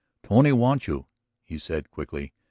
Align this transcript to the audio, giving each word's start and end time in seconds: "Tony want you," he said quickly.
"Tony 0.23 0.51
want 0.51 0.87
you," 0.87 1.05
he 1.43 1.59
said 1.59 1.91
quickly. 1.91 2.33